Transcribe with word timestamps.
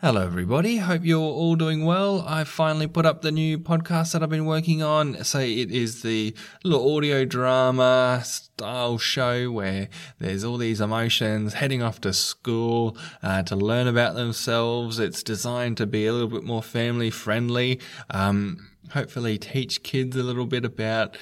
Hello, 0.00 0.24
everybody. 0.24 0.76
Hope 0.76 1.04
you're 1.04 1.18
all 1.18 1.56
doing 1.56 1.84
well. 1.84 2.24
I 2.24 2.44
finally 2.44 2.86
put 2.86 3.04
up 3.04 3.20
the 3.20 3.32
new 3.32 3.58
podcast 3.58 4.12
that 4.12 4.22
I've 4.22 4.28
been 4.28 4.46
working 4.46 4.80
on. 4.80 5.24
So 5.24 5.40
it 5.40 5.72
is 5.72 6.02
the 6.02 6.36
little 6.62 6.96
audio 6.96 7.24
drama 7.24 8.22
style 8.24 8.98
show 8.98 9.50
where 9.50 9.88
there's 10.20 10.44
all 10.44 10.56
these 10.56 10.80
emotions 10.80 11.54
heading 11.54 11.82
off 11.82 12.00
to 12.02 12.12
school 12.12 12.96
uh, 13.24 13.42
to 13.42 13.56
learn 13.56 13.88
about 13.88 14.14
themselves. 14.14 15.00
It's 15.00 15.24
designed 15.24 15.78
to 15.78 15.86
be 15.88 16.06
a 16.06 16.12
little 16.12 16.28
bit 16.28 16.44
more 16.44 16.62
family 16.62 17.10
friendly. 17.10 17.80
Um, 18.08 18.68
hopefully 18.92 19.36
teach 19.36 19.82
kids 19.82 20.16
a 20.16 20.22
little 20.22 20.46
bit 20.46 20.64
about 20.64 21.16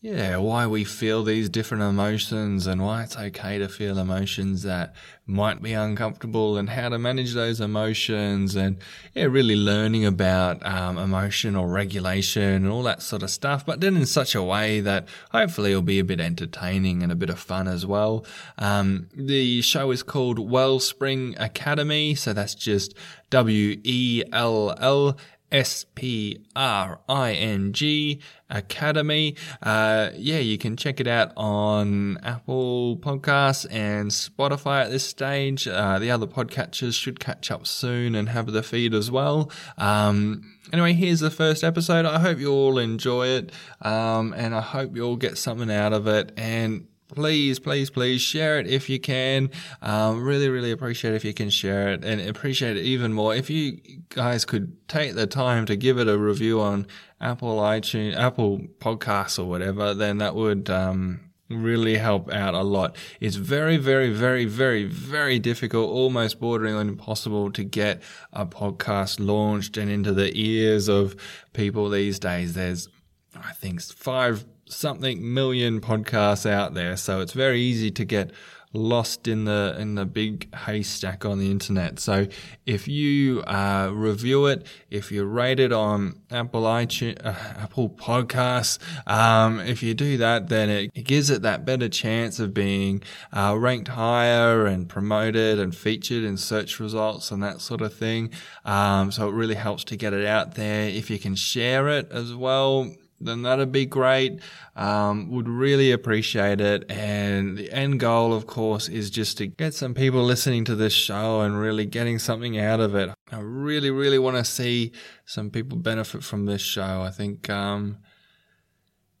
yeah, 0.00 0.36
why 0.36 0.64
we 0.64 0.84
feel 0.84 1.24
these 1.24 1.48
different 1.48 1.82
emotions 1.82 2.68
and 2.68 2.80
why 2.80 3.02
it's 3.02 3.16
okay 3.16 3.58
to 3.58 3.68
feel 3.68 3.98
emotions 3.98 4.62
that 4.62 4.94
might 5.26 5.60
be 5.60 5.72
uncomfortable 5.72 6.56
and 6.56 6.70
how 6.70 6.88
to 6.88 6.98
manage 6.98 7.34
those 7.34 7.60
emotions 7.60 8.54
and 8.54 8.78
yeah, 9.12 9.24
really 9.24 9.56
learning 9.56 10.06
about 10.06 10.64
um, 10.64 10.98
emotional 10.98 11.66
regulation 11.66 12.42
and 12.42 12.68
all 12.68 12.84
that 12.84 13.02
sort 13.02 13.24
of 13.24 13.30
stuff, 13.30 13.66
but 13.66 13.80
then 13.80 13.96
in 13.96 14.06
such 14.06 14.36
a 14.36 14.42
way 14.42 14.80
that 14.80 15.08
hopefully 15.32 15.72
it'll 15.72 15.82
be 15.82 15.98
a 15.98 16.04
bit 16.04 16.20
entertaining 16.20 17.02
and 17.02 17.10
a 17.10 17.16
bit 17.16 17.28
of 17.28 17.40
fun 17.40 17.66
as 17.66 17.84
well. 17.84 18.24
Um, 18.56 19.08
the 19.12 19.62
show 19.62 19.90
is 19.90 20.04
called 20.04 20.38
Wellspring 20.38 21.34
Academy, 21.38 22.14
so 22.14 22.32
that's 22.32 22.54
just 22.54 22.94
W 23.30 23.80
E 23.82 24.22
L 24.32 24.76
L 24.78 25.16
S 25.50 25.84
P 25.94 26.44
R 26.54 27.00
I 27.08 27.32
N 27.32 27.72
G 27.72 28.20
Academy. 28.50 29.34
Uh, 29.62 30.10
yeah, 30.16 30.38
you 30.38 30.58
can 30.58 30.76
check 30.76 31.00
it 31.00 31.06
out 31.06 31.32
on 31.36 32.18
Apple 32.22 32.96
Podcasts 32.98 33.66
and 33.70 34.10
Spotify 34.10 34.84
at 34.84 34.90
this 34.90 35.04
stage. 35.04 35.66
Uh, 35.66 35.98
the 35.98 36.10
other 36.10 36.26
podcatchers 36.26 36.94
should 36.94 37.20
catch 37.20 37.50
up 37.50 37.66
soon 37.66 38.14
and 38.14 38.28
have 38.28 38.52
the 38.52 38.62
feed 38.62 38.94
as 38.94 39.10
well. 39.10 39.50
Um, 39.76 40.54
anyway, 40.72 40.92
here's 40.92 41.20
the 41.20 41.30
first 41.30 41.64
episode. 41.64 42.04
I 42.04 42.18
hope 42.18 42.38
you 42.38 42.52
all 42.52 42.78
enjoy 42.78 43.28
it, 43.28 43.52
um, 43.82 44.34
and 44.36 44.54
I 44.54 44.60
hope 44.60 44.96
you 44.96 45.04
all 45.04 45.16
get 45.16 45.38
something 45.38 45.70
out 45.70 45.92
of 45.92 46.06
it. 46.06 46.32
And 46.36 46.88
please, 47.08 47.58
please, 47.58 47.90
please 47.90 48.20
share 48.20 48.58
it 48.58 48.66
if 48.66 48.88
you 48.88 49.00
can. 49.00 49.50
Um, 49.82 50.22
really, 50.22 50.48
really 50.48 50.70
appreciate 50.70 51.14
if 51.14 51.24
you 51.24 51.34
can 51.34 51.50
share 51.50 51.88
it 51.88 52.04
and 52.04 52.20
appreciate 52.20 52.76
it 52.76 52.84
even 52.84 53.12
more 53.12 53.34
if 53.34 53.50
you 53.50 53.80
guys 54.10 54.44
could 54.44 54.76
take 54.88 55.14
the 55.14 55.26
time 55.26 55.66
to 55.66 55.76
give 55.76 55.98
it 55.98 56.08
a 56.08 56.18
review 56.18 56.60
on 56.60 56.86
Apple 57.20 57.58
iTunes, 57.58 58.16
Apple 58.16 58.60
Podcasts 58.78 59.38
or 59.38 59.44
whatever, 59.44 59.94
then 59.94 60.18
that 60.18 60.34
would, 60.34 60.70
um, 60.70 61.20
really 61.50 61.96
help 61.96 62.30
out 62.30 62.54
a 62.54 62.62
lot. 62.62 62.96
It's 63.20 63.36
very, 63.36 63.78
very, 63.78 64.10
very, 64.12 64.44
very, 64.44 64.84
very 64.84 65.38
difficult, 65.38 65.90
almost 65.90 66.40
bordering 66.40 66.74
on 66.74 66.88
impossible 66.88 67.50
to 67.52 67.64
get 67.64 68.02
a 68.32 68.44
podcast 68.44 69.18
launched 69.18 69.76
and 69.76 69.90
into 69.90 70.12
the 70.12 70.30
ears 70.38 70.88
of 70.88 71.16
people 71.54 71.88
these 71.88 72.18
days. 72.18 72.52
There's, 72.54 72.88
I 73.34 73.52
think, 73.52 73.80
five 73.80 74.44
something 74.70 75.32
million 75.34 75.80
podcasts 75.80 76.48
out 76.48 76.74
there, 76.74 76.96
so 76.96 77.20
it's 77.20 77.32
very 77.32 77.60
easy 77.60 77.90
to 77.92 78.04
get 78.04 78.32
lost 78.72 79.26
in 79.26 79.44
the 79.44 79.74
in 79.78 79.94
the 79.94 80.04
big 80.04 80.54
haystack 80.54 81.24
on 81.24 81.38
the 81.38 81.50
internet. 81.50 81.98
So 81.98 82.26
if 82.66 82.86
you 82.86 83.42
uh, 83.42 83.90
review 83.92 84.46
it, 84.46 84.66
if 84.90 85.10
you 85.10 85.24
rate 85.24 85.60
it 85.60 85.72
on 85.72 86.20
Apple 86.30 86.62
iTunes, 86.62 87.24
uh, 87.24 87.34
Apple 87.58 87.88
Podcasts, 87.88 88.78
um, 89.06 89.60
if 89.60 89.82
you 89.82 89.94
do 89.94 90.18
that, 90.18 90.48
then 90.48 90.68
it, 90.68 90.90
it, 90.94 91.02
gives 91.02 91.30
it 91.30 91.42
that 91.42 91.64
better 91.64 91.88
chance 91.88 92.38
of 92.38 92.52
being 92.52 93.02
uh, 93.32 93.56
ranked 93.58 93.88
higher 93.88 94.66
and 94.66 94.88
promoted 94.88 95.58
and 95.58 95.74
featured 95.74 96.24
in 96.24 96.36
search 96.36 96.78
results 96.78 97.30
and 97.30 97.42
that 97.42 97.60
sort 97.60 97.80
of 97.80 97.94
thing. 97.94 98.30
Um, 98.64 99.10
so 99.10 99.28
it 99.28 99.32
really 99.32 99.54
helps 99.54 99.84
to 99.84 99.96
get 99.96 100.12
it 100.12 100.26
out 100.26 100.54
there. 100.54 100.88
If 100.88 101.10
you 101.10 101.18
can 101.18 101.34
share 101.34 101.88
it 101.88 102.10
as 102.12 102.34
well 102.34 102.92
then 103.20 103.42
that'd 103.42 103.72
be 103.72 103.86
great. 103.86 104.40
Um, 104.76 105.30
would 105.30 105.48
really 105.48 105.90
appreciate 105.90 106.60
it. 106.60 106.90
And 106.90 107.56
the 107.56 107.72
end 107.72 108.00
goal, 108.00 108.32
of 108.32 108.46
course, 108.46 108.88
is 108.88 109.10
just 109.10 109.38
to 109.38 109.46
get 109.46 109.74
some 109.74 109.94
people 109.94 110.22
listening 110.22 110.64
to 110.66 110.74
this 110.74 110.92
show 110.92 111.40
and 111.40 111.60
really 111.60 111.86
getting 111.86 112.18
something 112.18 112.58
out 112.58 112.80
of 112.80 112.94
it. 112.94 113.10
I 113.32 113.40
really, 113.40 113.90
really 113.90 114.18
want 114.18 114.36
to 114.36 114.44
see 114.44 114.92
some 115.24 115.50
people 115.50 115.78
benefit 115.78 116.22
from 116.22 116.46
this 116.46 116.62
show. 116.62 117.02
I 117.02 117.10
think, 117.10 117.50
um, 117.50 117.98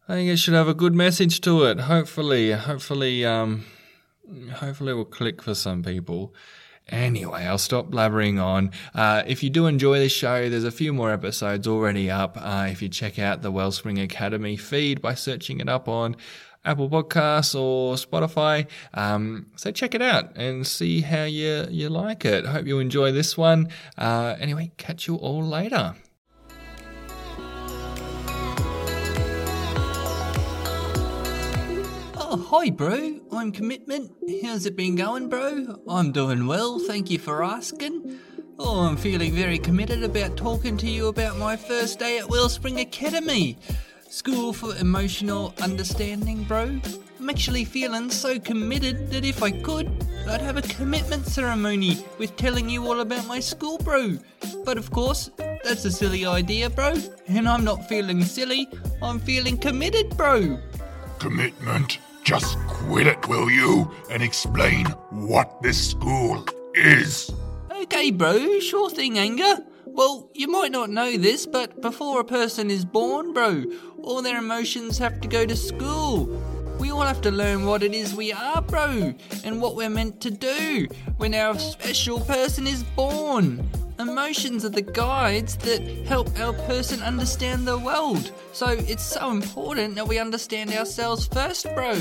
I 0.08 0.14
think 0.14 0.30
it 0.30 0.38
should 0.38 0.54
have 0.54 0.68
a 0.68 0.74
good 0.74 0.94
message 0.94 1.40
to 1.42 1.64
it. 1.64 1.80
Hopefully, 1.80 2.52
hopefully, 2.52 3.26
um, 3.26 3.64
hopefully 4.54 4.92
it 4.92 4.94
will 4.94 5.04
click 5.04 5.42
for 5.42 5.54
some 5.54 5.82
people. 5.82 6.34
Anyway, 6.88 7.44
I'll 7.44 7.58
stop 7.58 7.90
blabbering 7.90 8.42
on. 8.42 8.70
Uh, 8.94 9.22
if 9.26 9.42
you 9.42 9.50
do 9.50 9.66
enjoy 9.66 9.98
this 9.98 10.12
show, 10.12 10.48
there's 10.48 10.64
a 10.64 10.70
few 10.70 10.92
more 10.92 11.12
episodes 11.12 11.66
already 11.66 12.10
up. 12.10 12.38
Uh, 12.40 12.68
if 12.70 12.80
you 12.80 12.88
check 12.88 13.18
out 13.18 13.42
the 13.42 13.50
Wellspring 13.50 13.98
Academy 13.98 14.56
feed 14.56 15.02
by 15.02 15.14
searching 15.14 15.60
it 15.60 15.68
up 15.68 15.88
on 15.88 16.16
Apple 16.64 16.88
Podcasts 16.88 17.58
or 17.58 17.94
Spotify. 17.94 18.66
Um, 18.94 19.46
so 19.56 19.70
check 19.70 19.94
it 19.94 20.02
out 20.02 20.36
and 20.36 20.66
see 20.66 21.02
how 21.02 21.24
you, 21.24 21.66
you 21.70 21.88
like 21.88 22.24
it. 22.24 22.46
Hope 22.46 22.66
you 22.66 22.78
enjoy 22.78 23.12
this 23.12 23.36
one. 23.36 23.68
Uh, 23.96 24.36
anyway, 24.38 24.72
catch 24.76 25.06
you 25.06 25.16
all 25.16 25.44
later. 25.44 25.94
Oh, 32.30 32.36
hi, 32.36 32.68
bro. 32.68 33.20
I'm 33.32 33.52
Commitment. 33.52 34.12
How's 34.44 34.66
it 34.66 34.76
been 34.76 34.96
going, 34.96 35.30
bro? 35.30 35.80
I'm 35.88 36.12
doing 36.12 36.46
well, 36.46 36.78
thank 36.78 37.10
you 37.10 37.18
for 37.18 37.42
asking. 37.42 38.20
Oh, 38.58 38.80
I'm 38.80 38.98
feeling 38.98 39.32
very 39.32 39.58
committed 39.58 40.04
about 40.04 40.36
talking 40.36 40.76
to 40.76 40.86
you 40.86 41.06
about 41.06 41.38
my 41.38 41.56
first 41.56 41.98
day 41.98 42.18
at 42.18 42.28
Wellspring 42.28 42.80
Academy. 42.80 43.56
School 44.10 44.52
for 44.52 44.76
Emotional 44.76 45.54
Understanding, 45.62 46.44
bro. 46.44 46.78
I'm 47.18 47.30
actually 47.30 47.64
feeling 47.64 48.10
so 48.10 48.38
committed 48.38 49.10
that 49.10 49.24
if 49.24 49.42
I 49.42 49.50
could, 49.50 49.88
I'd 50.28 50.42
have 50.42 50.58
a 50.58 50.62
commitment 50.76 51.24
ceremony 51.24 52.04
with 52.18 52.36
telling 52.36 52.68
you 52.68 52.84
all 52.84 53.00
about 53.00 53.26
my 53.26 53.40
school, 53.40 53.78
bro. 53.78 54.18
But 54.66 54.76
of 54.76 54.90
course, 54.90 55.30
that's 55.64 55.86
a 55.86 55.90
silly 55.90 56.26
idea, 56.26 56.68
bro. 56.68 56.92
And 57.26 57.48
I'm 57.48 57.64
not 57.64 57.88
feeling 57.88 58.22
silly, 58.22 58.68
I'm 59.00 59.18
feeling 59.18 59.56
committed, 59.56 60.14
bro. 60.14 60.58
Commitment? 61.18 62.00
Just 62.28 62.58
quit 62.68 63.06
it, 63.06 63.26
will 63.26 63.50
you, 63.50 63.90
and 64.10 64.22
explain 64.22 64.84
what 65.08 65.62
this 65.62 65.92
school 65.92 66.44
is. 66.74 67.32
Okay, 67.70 68.10
bro, 68.10 68.60
sure 68.60 68.90
thing, 68.90 69.18
Anger. 69.18 69.64
Well, 69.86 70.28
you 70.34 70.46
might 70.46 70.70
not 70.70 70.90
know 70.90 71.16
this, 71.16 71.46
but 71.46 71.80
before 71.80 72.20
a 72.20 72.24
person 72.24 72.70
is 72.70 72.84
born, 72.84 73.32
bro, 73.32 73.64
all 74.02 74.20
their 74.20 74.36
emotions 74.36 74.98
have 74.98 75.22
to 75.22 75.26
go 75.26 75.46
to 75.46 75.56
school. 75.56 76.26
We 76.78 76.90
all 76.90 77.00
have 77.00 77.22
to 77.22 77.30
learn 77.30 77.64
what 77.64 77.82
it 77.82 77.94
is 77.94 78.14
we 78.14 78.30
are, 78.30 78.60
bro, 78.60 79.14
and 79.42 79.62
what 79.62 79.74
we're 79.74 79.88
meant 79.88 80.20
to 80.20 80.30
do 80.30 80.86
when 81.16 81.32
our 81.32 81.58
special 81.58 82.20
person 82.20 82.66
is 82.66 82.84
born. 82.94 83.66
Emotions 83.98 84.64
are 84.64 84.68
the 84.68 84.82
guides 84.82 85.56
that 85.56 85.82
help 86.06 86.38
our 86.38 86.52
person 86.52 87.02
understand 87.02 87.66
the 87.66 87.76
world. 87.76 88.30
So 88.52 88.68
it's 88.68 89.02
so 89.02 89.32
important 89.32 89.96
that 89.96 90.06
we 90.06 90.20
understand 90.20 90.72
ourselves 90.72 91.26
first, 91.26 91.64
bro. 91.74 91.94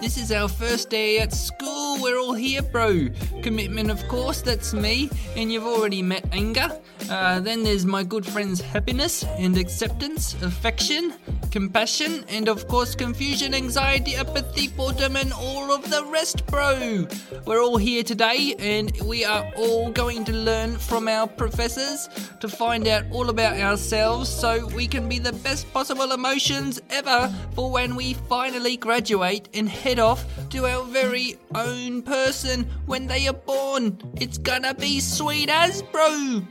This 0.00 0.18
is 0.18 0.32
our 0.32 0.48
first 0.48 0.90
day 0.90 1.20
at 1.20 1.32
school. 1.32 2.02
We're 2.02 2.18
all 2.18 2.34
here, 2.34 2.62
bro. 2.62 3.08
Commitment, 3.42 3.92
of 3.92 4.06
course, 4.08 4.42
that's 4.42 4.74
me. 4.74 5.08
And 5.36 5.52
you've 5.52 5.64
already 5.64 6.02
met 6.02 6.26
anger. 6.32 6.68
Uh, 7.08 7.38
then 7.38 7.62
there's 7.62 7.86
my 7.86 8.02
good 8.02 8.26
friends 8.26 8.60
happiness 8.60 9.22
and 9.38 9.56
acceptance, 9.56 10.34
affection, 10.42 11.14
compassion, 11.52 12.24
and 12.28 12.48
of 12.48 12.66
course 12.66 12.94
confusion, 12.94 13.54
anxiety, 13.54 14.16
apathy, 14.16 14.68
boredom, 14.68 15.16
and 15.16 15.32
all 15.32 15.72
of 15.72 15.88
the 15.88 16.04
rest, 16.06 16.44
bro. 16.46 17.06
We're 17.46 17.62
all 17.62 17.76
here 17.76 18.02
today 18.02 18.56
and 18.58 18.90
we 19.02 19.24
are 19.24 19.50
all 19.56 19.90
going 19.92 20.24
to 20.24 20.32
learn 20.32 20.76
from 20.76 21.06
our 21.06 21.28
professors 21.36 22.08
to 22.40 22.48
find 22.48 22.86
out 22.88 23.04
all 23.12 23.28
about 23.30 23.56
ourselves 23.58 24.28
so 24.28 24.66
we 24.68 24.86
can 24.86 25.08
be 25.08 25.18
the 25.18 25.32
best 25.32 25.72
possible 25.72 26.12
emotions 26.12 26.80
ever 26.90 27.32
for 27.54 27.70
when 27.70 27.96
we 27.96 28.14
finally 28.28 28.76
graduate 28.76 29.48
and 29.54 29.68
head 29.68 29.98
off 29.98 30.24
to 30.50 30.66
our 30.66 30.84
very 30.84 31.36
own 31.54 32.02
person 32.02 32.64
when 32.86 33.06
they 33.06 33.26
are 33.28 33.32
born. 33.32 33.98
It's 34.16 34.38
gonna 34.38 34.74
be 34.74 35.00
sweet 35.00 35.48
as, 35.48 35.82
bro. 35.82 36.42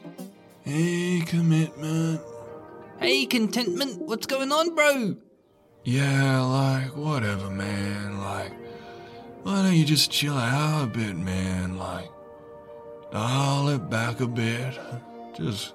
Hey, 0.64 1.22
commitment. 1.26 2.22
Hey, 3.00 3.26
contentment, 3.26 4.02
what's 4.02 4.26
going 4.26 4.52
on, 4.52 4.74
bro? 4.74 5.16
Yeah, 5.84 6.42
like, 6.42 6.96
whatever, 6.96 7.50
man. 7.52 8.20
Like, 8.20 8.52
why 9.44 9.62
don't 9.62 9.76
you 9.76 9.86
just 9.86 10.10
chill 10.10 10.34
out 10.34 10.86
a 10.86 10.88
bit, 10.88 11.16
man? 11.16 11.78
Like, 11.78 12.10
dial 13.16 13.70
it 13.70 13.90
back 13.90 14.20
a 14.20 14.28
bit. 14.28 14.78
Just 15.38 15.74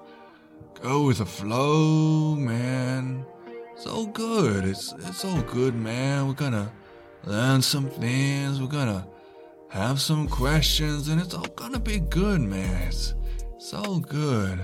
go 0.83 1.07
with 1.07 1.19
the 1.19 1.25
flow, 1.25 2.35
man. 2.35 3.25
It's 3.73 3.87
all 3.87 4.05
good. 4.05 4.67
It's 4.67 4.93
it's 5.09 5.25
all 5.25 5.41
good, 5.41 5.75
man. 5.75 6.29
We're 6.29 6.35
gonna 6.35 6.71
learn 7.25 7.63
some 7.63 7.89
things. 7.89 8.61
We're 8.61 8.77
gonna 8.81 9.07
have 9.71 10.03
some 10.03 10.29
questions, 10.29 11.09
and 11.09 11.19
it's 11.19 11.33
all 11.33 11.53
gonna 11.57 11.81
be 11.81 11.99
good, 11.99 12.43
man. 12.43 12.89
It's, 12.89 13.15
it's 13.57 13.73
all 13.73 14.01
good. 14.01 14.61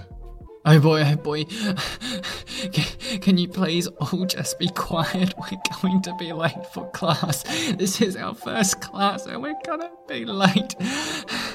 Oh 0.67 0.79
boy, 0.79 1.03
oh 1.03 1.17
boy. 1.17 1.45
Can, 2.73 3.21
can 3.21 3.39
you 3.39 3.49
please 3.49 3.87
all 3.87 4.25
just 4.25 4.59
be 4.59 4.69
quiet? 4.69 5.35
We're 5.39 5.59
going 5.81 6.03
to 6.03 6.15
be 6.19 6.33
late 6.33 6.67
for 6.73 6.91
class. 6.91 7.45
This 7.75 8.01
is 8.01 8.17
our 8.17 8.35
first 8.35 8.81
class 8.81 9.27
and 9.27 9.43
we're 9.43 9.55
gonna 9.65 9.91
be 10.09 10.25
late. 10.25 10.75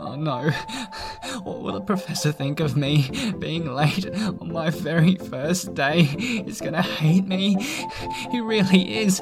Oh 0.00 0.16
no. 0.16 0.50
What 1.42 1.62
will 1.62 1.72
the 1.72 1.80
professor 1.80 2.32
think 2.32 2.60
of 2.60 2.76
me 2.76 3.10
being 3.38 3.72
late 3.72 4.08
on 4.14 4.52
my 4.52 4.70
very 4.70 5.16
first 5.16 5.74
day? 5.74 6.02
He's 6.02 6.60
gonna 6.60 6.82
hate 6.82 7.26
me. 7.26 7.54
He 8.30 8.40
really 8.40 8.98
is. 8.98 9.20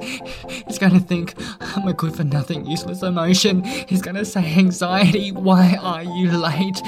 He's 0.67 0.79
gonna 0.79 1.01
think 1.01 1.35
I'm 1.61 1.89
a 1.89 1.93
good 1.93 2.15
for 2.15 2.25
nothing, 2.25 2.67
useless 2.67 3.03
emotion. 3.03 3.65
He's 3.65 4.03
gonna 4.03 4.25
say 4.25 4.55
anxiety. 4.55 5.33
Why 5.33 5.79
are 5.81 6.03
you 6.03 6.31
late? 6.31 6.81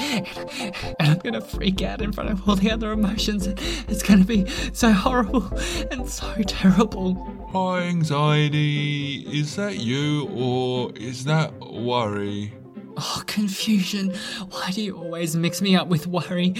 And 0.99 1.09
I'm 1.09 1.19
gonna 1.19 1.41
freak 1.41 1.81
out 1.81 2.01
in 2.01 2.11
front 2.11 2.29
of 2.29 2.47
all 2.47 2.55
the 2.55 2.71
other 2.71 2.91
emotions. 2.91 3.47
It's 3.47 4.03
gonna 4.03 4.25
be 4.25 4.47
so 4.73 4.91
horrible 4.91 5.49
and 5.91 6.09
so 6.09 6.33
terrible. 6.47 7.15
Hi, 7.51 7.83
anxiety. 7.83 9.25
Is 9.31 9.55
that 9.55 9.77
you 9.77 10.29
or 10.33 10.91
is 10.95 11.25
that 11.25 11.53
worry? 11.59 12.53
Oh, 13.01 13.23
confusion. 13.27 14.13
Why 14.49 14.71
do 14.71 14.81
you 14.81 14.97
always 14.97 15.33
mix 15.33 15.61
me 15.61 15.73
up 15.73 15.87
with 15.87 16.05
worry? 16.05 16.53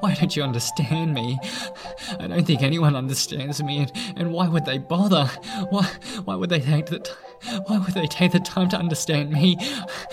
Why 0.00 0.12
don't 0.12 0.36
you 0.36 0.42
understand 0.42 1.14
me? 1.14 1.38
I 2.20 2.26
don't 2.26 2.46
think 2.46 2.62
anyone 2.62 2.94
understands 2.94 3.62
me, 3.62 3.78
and, 3.78 3.92
and 4.16 4.32
why 4.32 4.46
would 4.46 4.66
they 4.66 4.76
bother? 4.76 5.24
Why, 5.70 5.90
why 6.26 6.34
would 6.34 6.50
they 6.50 6.60
take 6.60 6.86
the 6.86 6.98
t- 6.98 7.12
why 7.66 7.78
would 7.78 7.94
they 7.94 8.06
take 8.06 8.32
the 8.32 8.40
time 8.40 8.68
to 8.70 8.76
understand 8.76 9.30
me? 9.30 9.56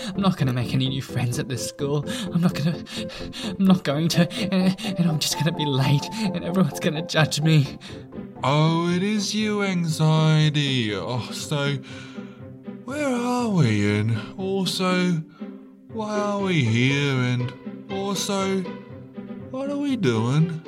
I'm 0.06 0.22
not 0.22 0.38
going 0.38 0.46
to 0.46 0.54
make 0.54 0.72
any 0.72 0.88
new 0.88 1.02
friends 1.02 1.38
at 1.38 1.48
this 1.48 1.68
school. 1.68 2.06
I'm 2.32 2.40
not 2.40 2.54
going 2.54 2.84
to. 2.84 3.54
I'm 3.58 3.64
not 3.66 3.84
going 3.84 4.08
to, 4.08 4.32
and, 4.54 4.74
and 4.98 5.06
I'm 5.06 5.18
just 5.18 5.34
going 5.34 5.46
to 5.46 5.52
be 5.52 5.66
late, 5.66 6.08
and 6.14 6.44
everyone's 6.44 6.80
going 6.80 6.94
to 6.94 7.02
judge 7.02 7.42
me. 7.42 7.78
Oh, 8.42 8.88
it 8.88 9.02
is 9.02 9.34
you, 9.34 9.62
anxiety. 9.62 10.94
Oh, 10.94 11.28
so 11.30 11.76
where 12.84 13.14
are 13.14 13.48
we? 13.48 13.98
And 13.98 14.18
also, 14.38 15.22
why 15.92 16.18
are 16.18 16.40
we 16.40 16.64
here? 16.64 17.14
And 17.14 17.52
also, 17.90 18.60
what 19.50 19.70
are 19.70 19.76
we 19.76 19.96
doing? 19.96 20.62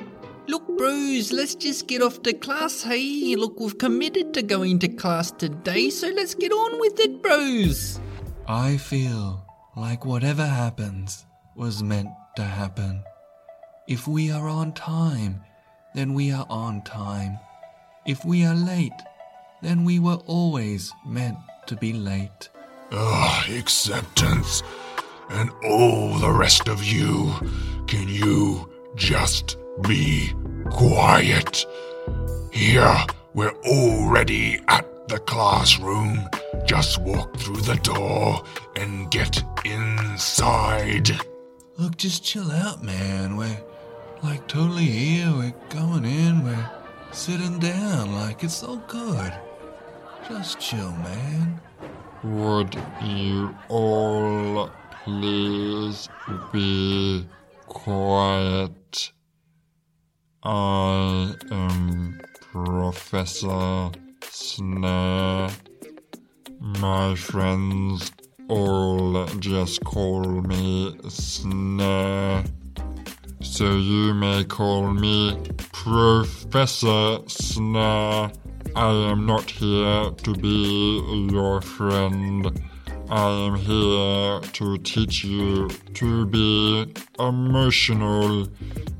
Look, 0.47 0.67
bros, 0.77 1.31
let's 1.31 1.55
just 1.55 1.87
get 1.87 2.01
off 2.01 2.21
to 2.23 2.33
class, 2.33 2.83
hey? 2.83 3.35
Look, 3.35 3.59
we've 3.59 3.77
committed 3.77 4.33
to 4.35 4.43
going 4.43 4.79
to 4.79 4.87
class 4.87 5.31
today, 5.31 5.89
so 5.89 6.07
let's 6.09 6.35
get 6.35 6.51
on 6.51 6.79
with 6.79 6.99
it, 6.99 7.21
bros. 7.23 7.99
I 8.47 8.77
feel 8.77 9.43
like 9.75 10.05
whatever 10.05 10.45
happens 10.45 11.25
was 11.55 11.81
meant 11.81 12.09
to 12.35 12.43
happen. 12.43 13.03
If 13.87 14.07
we 14.07 14.31
are 14.31 14.47
on 14.47 14.73
time, 14.73 15.41
then 15.95 16.13
we 16.13 16.31
are 16.31 16.45
on 16.49 16.83
time. 16.83 17.39
If 18.05 18.23
we 18.23 18.45
are 18.45 18.53
late, 18.53 19.01
then 19.63 19.83
we 19.83 19.97
were 19.97 20.19
always 20.27 20.93
meant 21.05 21.37
to 21.65 21.75
be 21.75 21.93
late. 21.93 22.49
Ugh, 22.91 23.49
acceptance. 23.49 24.61
And 25.29 25.49
all 25.63 26.13
the 26.19 26.31
rest 26.31 26.67
of 26.67 26.83
you, 26.83 27.33
can 27.87 28.07
you 28.07 28.69
just 28.95 29.57
be 29.81 30.33
quiet? 30.69 31.65
Here, 32.51 32.97
we're 33.33 33.55
already 33.65 34.59
at 34.67 35.07
the 35.07 35.19
classroom. 35.19 36.27
Just 36.65 37.01
walk 37.01 37.35
through 37.37 37.61
the 37.61 37.75
door 37.75 38.43
and 38.75 39.11
get 39.11 39.43
inside. 39.65 41.09
Look, 41.77 41.97
just 41.97 42.23
chill 42.23 42.51
out, 42.51 42.83
man. 42.83 43.35
We're 43.35 43.61
like 44.23 44.47
totally 44.47 44.85
here. 44.85 45.31
We're 45.31 45.53
going 45.69 46.05
in. 46.05 46.43
We're 46.43 46.69
sitting 47.11 47.59
down. 47.59 48.13
Like 48.13 48.43
it's 48.43 48.63
all 48.63 48.81
good. 48.87 49.33
Just 50.29 50.59
chill, 50.59 50.91
man. 50.91 51.59
Would 52.25 52.75
you 53.03 53.55
all 53.69 54.71
please 55.03 56.09
be 56.51 57.23
quiet? 57.67 59.11
I 60.41 61.35
am 61.51 62.19
Professor 62.51 63.91
Snare. 64.23 65.49
My 66.59 67.13
friends 67.13 68.11
all 68.47 69.27
just 69.37 69.83
call 69.83 70.23
me 70.23 70.97
Snare. 71.07 72.43
So 73.41 73.65
you 73.75 74.15
may 74.15 74.45
call 74.45 74.87
me 74.87 75.37
Professor 75.71 77.19
Snare. 77.27 78.31
I 78.75 78.91
am 79.09 79.25
not 79.25 79.49
here 79.49 80.11
to 80.11 80.33
be 80.33 81.29
your 81.31 81.61
friend. 81.61 82.61
I 83.09 83.29
am 83.47 83.55
here 83.55 84.41
to 84.41 84.77
teach 84.79 85.23
you 85.23 85.69
to 85.93 86.25
be 86.25 86.93
emotional. 87.17 88.49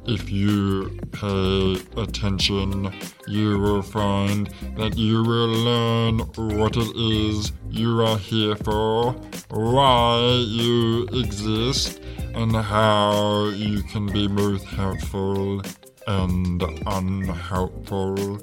If 0.05 0.31
you 0.31 0.97
pay 1.11 1.75
attention, 1.97 2.93
you 3.27 3.59
will 3.59 3.81
find 3.81 4.47
that 4.77 4.97
you 4.97 5.21
will 5.23 5.49
learn 5.49 6.19
what 6.57 6.77
it 6.77 6.95
is 6.95 7.51
you 7.69 8.01
are 8.01 8.17
here 8.17 8.55
for, 8.55 9.11
why 9.49 10.41
you 10.47 11.05
exist, 11.11 11.99
and 12.33 12.55
how 12.55 13.47
you 13.47 13.83
can 13.83 14.05
be 14.05 14.29
both 14.29 14.63
helpful 14.63 15.61
and 16.07 16.63
unhelpful. 16.87 18.39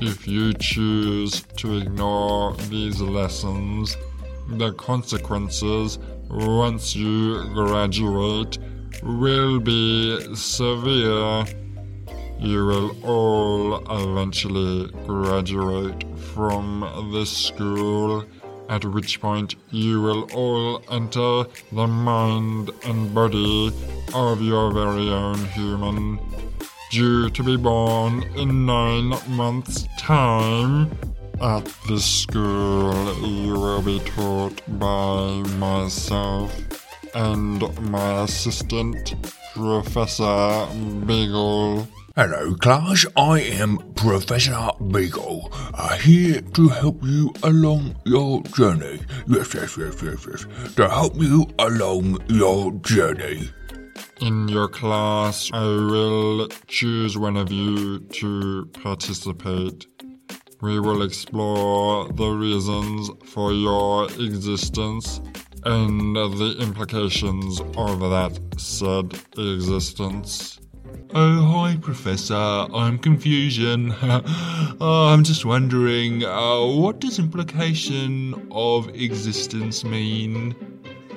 If 0.00 0.28
you 0.28 0.52
choose 0.54 1.42
to 1.56 1.78
ignore 1.78 2.54
these 2.70 3.00
lessons, 3.00 3.96
the 4.48 4.72
consequences 4.72 5.98
once 6.30 6.94
you 6.94 7.44
graduate 7.52 8.58
will 9.02 9.60
be 9.60 10.34
severe. 10.34 11.44
You 12.38 12.66
will 12.66 13.04
all 13.04 13.82
eventually 13.90 14.90
graduate 15.06 16.04
from 16.34 17.10
this 17.12 17.36
school, 17.36 18.24
at 18.68 18.84
which 18.84 19.20
point 19.20 19.56
you 19.70 20.00
will 20.00 20.30
all 20.32 20.82
enter 20.90 21.44
the 21.72 21.86
mind 21.86 22.70
and 22.84 23.12
body 23.12 23.72
of 24.14 24.40
your 24.40 24.72
very 24.72 25.08
own 25.08 25.44
human 25.46 26.20
due 26.90 27.30
to 27.30 27.42
be 27.42 27.56
born 27.56 28.22
in 28.36 28.66
nine 28.66 29.14
months' 29.28 29.86
time. 29.98 30.90
At 31.40 31.64
this 31.88 32.04
school, 32.04 33.14
you 33.24 33.52
will 33.52 33.82
be 33.82 34.00
taught 34.00 34.60
by 34.78 35.42
myself 35.58 36.52
and 37.14 37.62
my 37.90 38.24
assistant, 38.24 39.14
Professor 39.54 40.66
Beagle. 41.06 41.86
Hello, 42.16 42.52
class. 42.56 43.06
I 43.16 43.40
am 43.40 43.78
Professor 43.94 44.70
Beagle, 44.90 45.52
uh, 45.74 45.96
here 45.98 46.40
to 46.40 46.68
help 46.68 47.00
you 47.04 47.32
along 47.44 47.94
your 48.04 48.42
journey. 48.42 48.98
Yes, 49.28 49.54
yes, 49.54 49.76
yes, 49.78 50.02
yes, 50.02 50.26
yes. 50.28 50.74
To 50.74 50.88
help 50.88 51.14
you 51.14 51.46
along 51.60 52.18
your 52.28 52.72
journey. 52.82 53.50
In 54.20 54.48
your 54.48 54.66
class, 54.66 55.48
I 55.52 55.62
will 55.62 56.48
choose 56.66 57.16
one 57.16 57.36
of 57.36 57.52
you 57.52 58.00
to 58.00 58.68
participate. 58.82 59.86
We 60.60 60.80
will 60.80 61.02
explore 61.02 62.08
the 62.08 62.30
reasons 62.30 63.10
for 63.26 63.52
your 63.52 64.06
existence 64.06 65.20
and 65.64 66.16
the 66.16 66.56
implications 66.58 67.60
of 67.60 68.00
that 68.00 68.40
said 68.56 69.14
existence. 69.36 70.58
Oh, 71.14 71.42
hi, 71.52 71.78
Professor. 71.80 72.34
I'm 72.34 72.98
Confusion. 72.98 73.94
oh, 74.02 75.08
I'm 75.12 75.22
just 75.22 75.44
wondering, 75.44 76.24
uh, 76.24 76.64
what 76.64 76.98
does 76.98 77.20
implication 77.20 78.48
of 78.50 78.88
existence 78.96 79.84
mean? 79.84 80.56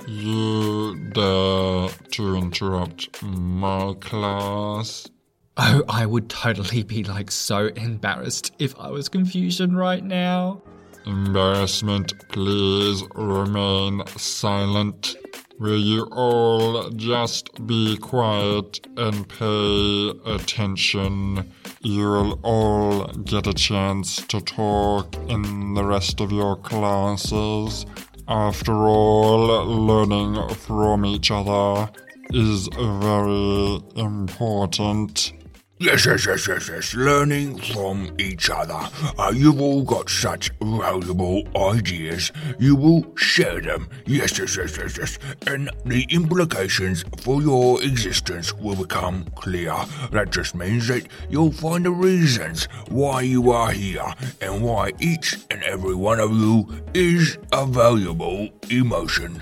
You 0.08 0.98
dare 1.14 1.90
to 2.12 2.36
interrupt 2.36 3.22
my 3.24 3.94
class? 4.00 5.10
Oh, 5.58 5.84
I 5.90 6.06
would 6.06 6.30
totally 6.30 6.84
be 6.84 7.04
like 7.04 7.30
so 7.32 7.68
embarrassed 7.68 8.54
if 8.58 8.78
I 8.80 8.90
was 8.90 9.10
confusion 9.10 9.76
right 9.76 10.04
now. 10.04 10.62
Embarrassment, 11.06 12.14
please 12.30 13.04
remain 13.16 14.06
silent. 14.18 15.16
Will 15.60 15.80
you 15.80 16.04
all 16.12 16.90
just 16.92 17.68
be 17.68 17.98
quiet 17.98 18.88
and 18.98 19.28
pay 19.28 20.10
attention? 20.26 21.52
You'll 21.82 22.40
all 22.44 23.06
get 23.08 23.46
a 23.46 23.54
chance 23.54 24.26
to 24.28 24.42
talk 24.42 25.16
in 25.28 25.74
the 25.74 25.84
rest 25.84 26.20
of 26.20 26.32
your 26.32 26.56
classes. 26.56 27.86
After 28.34 28.72
all, 28.88 29.66
learning 29.66 30.56
from 30.56 31.06
each 31.06 31.32
other 31.32 31.92
is 32.30 32.70
very 32.74 33.82
important. 33.98 35.34
Yes, 35.82 36.06
yes, 36.06 36.28
yes, 36.28 36.48
yes, 36.48 36.70
yes. 36.70 36.94
Learning 36.94 37.58
from 37.58 38.16
each 38.20 38.52
other. 38.52 38.88
Uh, 39.18 39.34
you've 39.34 39.60
all 39.60 39.82
got 39.82 40.12
such 40.12 40.52
valuable 40.62 41.42
ideas. 41.58 42.32
You 42.60 42.76
will 42.76 43.18
share 43.18 43.60
them. 43.60 43.90
Yes, 44.06 44.38
yes, 44.38 44.56
yes, 44.58 44.78
yes, 44.78 44.98
yes. 45.00 45.18
And 45.48 45.72
the 45.84 46.06
implications 46.12 47.04
for 47.22 47.42
your 47.42 47.82
existence 47.82 48.54
will 48.54 48.76
become 48.76 49.26
clear. 49.36 49.76
That 50.12 50.30
just 50.30 50.54
means 50.54 50.88
that 50.90 51.08
you'll 51.32 51.52
find 51.52 51.84
the 51.84 51.92
reasons 51.92 52.66
why 52.90 53.22
you 53.22 53.50
are 53.50 53.72
here 53.72 54.14
and 54.40 54.62
why 54.62 54.92
each 55.00 55.40
and 55.50 55.64
every 55.64 55.96
one 55.96 56.20
of 56.20 56.32
you 56.32 56.70
is 56.94 57.40
a 57.54 57.66
valuable 57.66 58.50
emotion. 58.70 59.42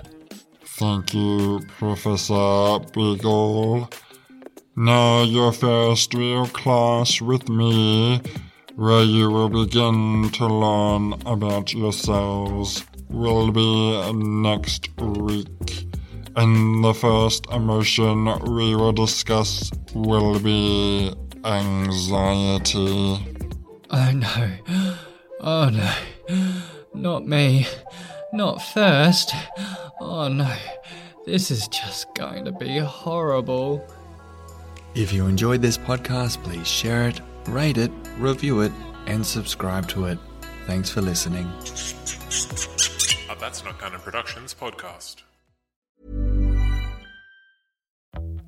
Thank 0.64 1.14
you, 1.14 1.60
Professor 1.78 2.80
Beagle. 2.94 3.90
Now 4.82 5.24
your 5.24 5.52
first 5.52 6.14
real 6.14 6.46
class 6.48 7.20
with 7.20 7.50
me, 7.50 8.22
where 8.78 9.04
you 9.04 9.30
will 9.30 9.50
begin 9.50 10.30
to 10.36 10.48
learn 10.48 11.16
about 11.26 11.74
yourselves, 11.74 12.86
will 13.10 13.52
be 13.52 14.14
next 14.14 14.88
week. 14.98 15.86
And 16.38 16.82
the 16.82 16.94
first 16.94 17.46
emotion 17.52 18.24
we 18.56 18.74
will 18.74 18.94
discuss 18.94 19.70
will 19.94 20.40
be 20.40 21.14
anxiety. 21.44 23.20
Oh 23.90 24.12
no. 24.14 24.50
Oh 25.42 25.70
no. 25.70 25.94
Not 26.94 27.28
me. 27.28 27.68
Not 28.32 28.62
first. 28.62 29.34
Oh 30.00 30.30
no. 30.30 30.56
This 31.26 31.52
is 31.52 31.68
just 31.68 32.16
going 32.16 32.46
to 32.46 32.54
be 32.54 32.78
horrible. 32.78 33.86
If 34.96 35.14
you 35.14 35.28
enjoyed 35.28 35.62
this 35.62 35.78
podcast, 35.78 36.44
please 36.44 36.68
share 36.68 37.08
it, 37.08 37.22
rate 37.48 37.78
it, 37.78 37.92
review 38.18 38.62
it, 38.62 38.72
and 39.06 39.24
subscribe 39.24 39.88
to 39.90 40.06
it. 40.06 40.18
Thanks 40.66 40.90
for 40.90 41.02
listening. 41.02 41.46
A 43.30 43.36
That's 43.40 43.64
Not 43.64 43.80
Canon 43.80 44.00
Productions 44.00 44.56
podcast. 44.60 45.18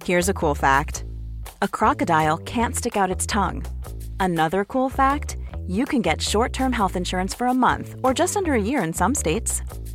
Here's 0.03 0.29
a 0.29 0.33
cool 0.33 0.55
fact 0.55 1.05
a 1.62 1.67
crocodile 1.67 2.39
can't 2.39 2.75
stick 2.75 2.98
out 2.98 3.12
its 3.12 3.27
tongue. 3.27 3.63
Another 4.19 4.65
cool 4.65 4.89
fact 4.89 5.38
you 5.67 5.86
can 5.86 6.01
get 6.01 6.21
short 6.21 6.53
term 6.53 6.74
health 6.74 6.95
insurance 6.95 7.36
for 7.36 7.45
a 7.48 7.53
month 7.53 7.95
or 8.03 8.15
just 8.15 8.36
under 8.36 8.55
a 8.55 8.62
year 8.62 8.83
in 8.83 8.93
some 8.93 9.13
states. 9.13 9.62